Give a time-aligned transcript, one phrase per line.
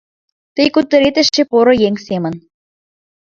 [0.55, 2.33] Тый кутырет эше поро еҥ семын: